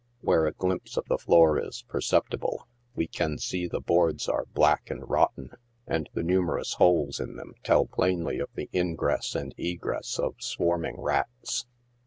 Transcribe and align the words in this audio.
Where 0.21 0.47
a 0.47 0.51
glimpse 0.51 0.97
of 0.97 1.05
the 1.05 1.19
floor 1.19 1.63
is 1.63 1.83
perceptible, 1.87 2.67
we 2.95 3.05
can 3.05 3.37
see 3.37 3.67
the 3.67 3.79
boards 3.79 4.27
are 4.27 4.47
black 4.51 4.89
and 4.89 5.07
rotten, 5.07 5.51
and 5.85 6.09
the 6.15 6.23
numerous 6.23 6.73
holes 6.73 7.19
in 7.19 7.35
them 7.35 7.53
tell 7.63 7.85
plainly 7.85 8.39
of 8.39 8.49
the 8.55 8.67
ingress 8.73 9.35
and 9.35 9.53
egress 9.59 10.17
of 10.17 10.37
swarming 10.41 10.99
rats. 10.99 11.67